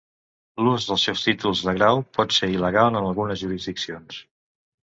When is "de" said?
1.67-1.75